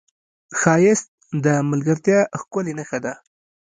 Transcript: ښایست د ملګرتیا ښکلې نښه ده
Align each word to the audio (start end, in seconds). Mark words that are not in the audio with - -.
ښایست 0.59 1.07
د 1.45 1.47
ملګرتیا 1.71 2.19
ښکلې 2.39 2.73
نښه 2.79 2.99
ده 3.05 3.13